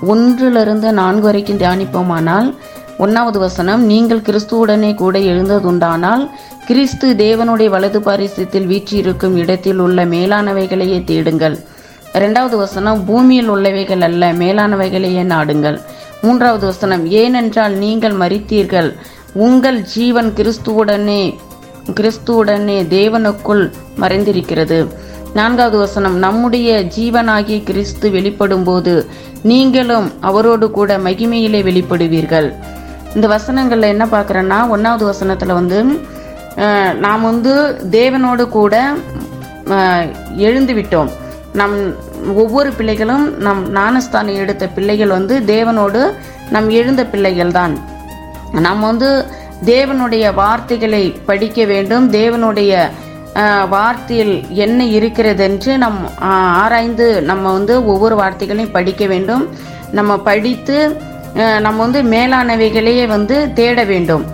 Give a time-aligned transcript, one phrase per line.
[0.00, 2.54] ஒன்றிலிருந்து நான்கு வரைக்கும் தியானிப்போமானால்
[2.98, 6.30] ஒன்றாவது வசனம் நீங்கள் கிறிஸ்துவுடனே கூட எழுந்ததுண்டானால்
[6.66, 11.58] கிறிஸ்து தேவனுடைய வலது பாரிசத்தில் வீற்றிருக்கும் இடத்தில் உள்ள மேலானவைகளையே தேடுங்கள்.
[12.12, 15.80] இரண்டாவது வசனம் பூமியில் உள்ளவைகள் அல்ல மேலானவைகளையே நாடுங்கள்.
[16.22, 18.94] மூன்றாவது வசனம் ஏனென்றால் நீங்கள் மறித்தீர்கள்
[19.32, 21.34] உங்கள் ஜீவன் கிறிஸ்துவுடனே
[21.94, 24.88] கிறிஸ்துவுடனே தேவனுக்குள் மறைந்திருக்கிறது.
[25.36, 28.94] நான்காவது வசனம் நம்முடைய ஜீவனாகிய கிறிஸ்து வெளிப்படும்போது
[29.42, 32.48] நீங்களும் அவரோடு கூட மகிமையிலே வெளிப்படுவீர்கள்.
[33.14, 35.78] இந்த வசனங்களில் என்ன பார்க்குறேன்னா ஒன்றாவது வசனத்தில் வந்து
[37.04, 37.52] நாம் வந்து
[37.90, 38.74] தேவனோடு கூட
[40.36, 41.10] எழுந்து விட்டோம்
[41.52, 41.76] நம்
[42.34, 46.00] ஒவ்வொரு பிள்ளைகளும் நம் ஞானஸ்தானம் எடுத்த பிள்ளைகள் வந்து தேவனோடு
[46.50, 47.74] நம் எழுந்த பிள்ளைகள் தான்.
[48.66, 49.10] நாம் வந்து
[49.64, 52.72] தேவனுடைய வார்த்தைகளை படிக்க வேண்டும் தேவனுடைய
[53.74, 56.00] வார்த்தையில் என்ன இருக்கிறது என்று நம்
[56.62, 59.44] ஆராய்ந்து நம்ம வந்து ஒவ்வொரு வார்த்தைகளையும் படிக்க வேண்டும்.
[59.98, 60.78] நம்ம படித்து
[61.64, 64.24] நம்ம வந்து மேலானவைகளையே வந்து தேட வேண்டும்.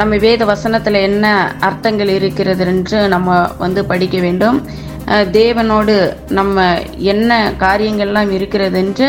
[0.00, 1.26] நம்ம வேத வசனத்தில் என்ன
[1.68, 4.58] அர்த்தங்கள் இருக்கிறது என்று நம்ம வந்து படிக்க வேண்டும்.
[5.38, 5.94] தேவனோடு
[6.38, 6.66] நம்ம
[7.12, 9.08] என்ன காரியங்கள்லாம் இருக்கிறது என்று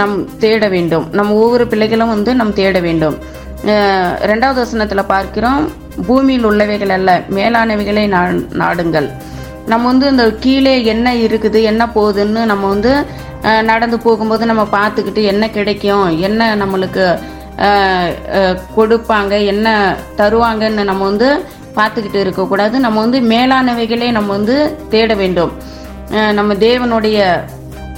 [0.00, 1.04] நம் தேட வேண்டும்.
[1.18, 3.18] நம்ம ஒவ்வொரு பிள்ளைகளும் வந்து நம் தேட வேண்டும்.
[4.30, 5.62] ரெண்டாவது வசனத்தில் பார்க்கிறோம்.
[6.06, 9.10] பூமியில் உள்ளவைகள் அல்ல மேலானவைகளை நா- நாடுங்கள்.
[9.66, 13.06] நம்ம வந்து இந்த கீழே என்ன இருக்குது என்ன போகுதுன்னு நம்ம வந்து
[13.62, 17.18] நடந்து போகும்போது நம்ம பார்த்துக்கிட்டு என்ன கிடைக்கும் என்ன நம்மளுக்கு
[18.76, 21.44] கொடுப்பாங்க என்ன தருவாங்கன்னு நம்ம வந்து
[21.76, 22.80] பார்த்துக்கிட்டு இருக்கக்கூடாது.
[22.80, 25.52] நம்ம வந்து மேலானவைகளே நம்ம வந்து தேட வேண்டும்.
[26.10, 27.40] நம்ம தேவனுடைய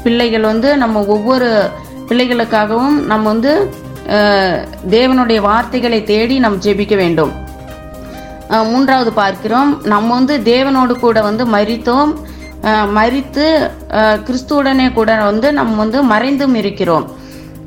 [0.03, 1.69] பிள்ளைகள் வந்து நம்ம ஒவ்வொரு
[2.09, 3.75] பிள்ளைகளுக்காகவும் நம்ம வந்து
[4.91, 7.49] தேவனுடைய வார்த்தைகளை தேடி நாம் ஜெபிக்க வேண்டும்.
[8.69, 9.71] மூன்றாவது பார்க்கிறோம்.
[9.85, 12.13] நம்ம வந்து தேவனோடு கூட வந்து மறித்தோம்
[12.95, 13.45] மறித்து
[14.27, 17.07] கிறிஸ்துவுடனே கூட வந்து நம்ம வந்து மறைந்தும் இருக்கிறோம்.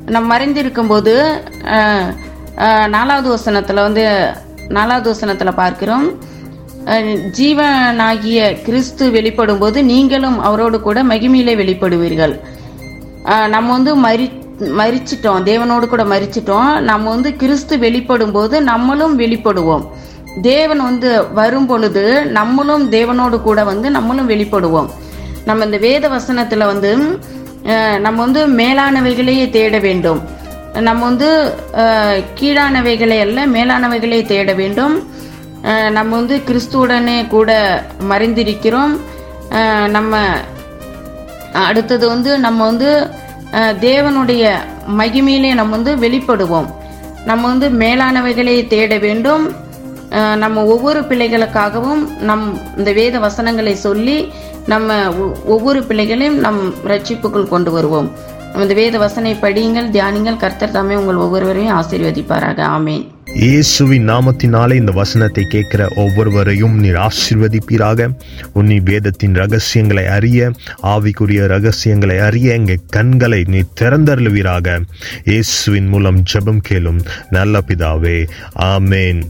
[0.06, 1.14] நம்ம மறைந்திருக்கும்போது
[1.76, 2.08] அஹ்,
[2.86, 4.04] நாலாவது வசனத்தில் வந்து
[4.68, 6.06] நாலாவது வசனத்தில் பார்க்கிறோம்.
[7.36, 12.34] ஜீவனாகிய கிறிஸ்து வெளிப்படும் போது நீங்களும் அவரோடு கூட மகிமையிலே வெளிப்படுவீர்கள்.
[13.48, 14.26] நம்ம வந்து மறி
[14.80, 19.84] மறிச்சிட்டோம் தேவனோடு கூட மறிச்சிட்டோம் நம்ம வந்து கிறிஸ்து வெளிப்படும் போது நம்மளும் வெளிப்படுவோம்.
[20.42, 24.88] தேவன் வந்து வரும் பொழுது நம்மளும் தேவனோடு கூட வந்து நம்மளும் வெளிப்படுவோம்.
[25.44, 26.92] நம்ம இந்த வேத வசனத்துல வந்து
[28.00, 30.20] நம்ம வந்து மேலானவைகளையே தேட வேண்டும்.
[30.80, 31.28] நம்ம வந்து
[32.40, 34.94] கீழானவைகளை அல்ல மேலானவைகளை தேட வேண்டும்.
[35.90, 37.50] நம்ம வந்து கிறிஸ்துவுடனே கூட
[38.10, 38.94] மறைந்திருக்கிறோம்.
[39.88, 40.22] நம்ம
[41.52, 42.90] அடுத்தது வந்து நம்ம வந்து
[43.80, 44.54] தேவனுடைய
[45.00, 46.68] மகிமையிலே நம்ம வந்து வெளிப்படுவோம்.
[47.24, 49.44] நம்ம வந்து மேலானவைகளை தேட வேண்டும்.
[50.36, 54.28] நம்ம ஒவ்வொரு பிள்ளைகளுக்காகவும் நம் இந்த வேத வசனங்களை சொல்லி
[54.66, 58.12] நம்ம ஒ- ஒவ்வொரு பிள்ளைகளையும் நம் ரட்சிப்புக்குள் கொண்டு வருவோம்.
[58.38, 62.62] நம்ம இந்த வேத வசனை படியுங்கள் தியானிங்கள் கர்த்தர் தாமே உங்கள் ஒவ்வொருவரையும் ஆசீர்வதிப்பாராக.
[62.62, 63.12] ஆமேன்.
[63.34, 68.08] இயேசுவின் நாமத்தினாலே இந்த வசனத்தை கேட்கிற ஒவ்வொருவரையும் நீர் ஆசிர்வதிப்பீராக.
[68.54, 70.50] உன்னி வேதத்தின் ரகசியங்களை அறிய
[70.82, 74.80] ஆவிக்குரிய ரகசியங்களை அறிய எங்கள் கண்களை நீ திறந்தருளுவீராக.
[75.24, 78.28] இயேசுவின் மூலம் ஜெபம் கேளும் நல்ல பிதாவே.
[78.58, 79.22] ஆமேன்.